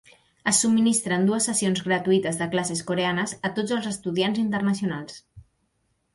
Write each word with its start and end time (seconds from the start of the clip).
Es 0.51 0.59
subministren 0.63 1.27
dues 1.29 1.47
sessions 1.49 1.81
gratuïtes 1.87 2.39
de 2.39 2.47
classes 2.57 2.81
coreanes 2.89 3.37
a 3.51 3.53
tots 3.61 3.75
els 3.77 3.93
estudiants 3.93 4.43
internacionals. 4.47 5.23